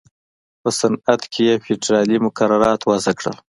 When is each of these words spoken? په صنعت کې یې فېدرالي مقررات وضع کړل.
په 0.61 0.69
صنعت 0.79 1.21
کې 1.31 1.41
یې 1.49 1.55
فېدرالي 1.65 2.17
مقررات 2.25 2.79
وضع 2.89 3.13
کړل. 3.19 3.35